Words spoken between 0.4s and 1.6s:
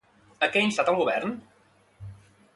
A què ha instat el govern?